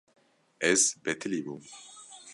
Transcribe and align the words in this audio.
Ez 0.71 0.81
betilî 1.03 1.41
bûm. 1.45 1.63